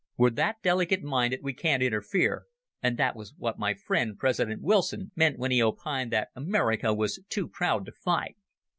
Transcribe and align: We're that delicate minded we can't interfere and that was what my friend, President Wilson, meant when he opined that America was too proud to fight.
We're 0.17 0.31
that 0.31 0.63
delicate 0.63 1.03
minded 1.03 1.41
we 1.43 1.53
can't 1.53 1.83
interfere 1.83 2.47
and 2.81 2.97
that 2.97 3.15
was 3.15 3.35
what 3.37 3.59
my 3.59 3.75
friend, 3.75 4.17
President 4.17 4.63
Wilson, 4.63 5.11
meant 5.15 5.37
when 5.37 5.51
he 5.51 5.61
opined 5.61 6.11
that 6.11 6.29
America 6.35 6.91
was 6.91 7.23
too 7.29 7.47
proud 7.47 7.85
to 7.85 7.91
fight. 7.91 8.35